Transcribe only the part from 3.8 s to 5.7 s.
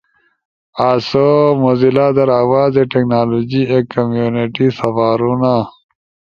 کمیونیٹی سپارونا۔